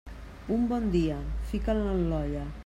Un 0.55 0.63
bon 0.71 0.87
dia, 0.95 1.19
fica'l 1.51 1.85
en 1.93 2.03
l'olla. 2.09 2.45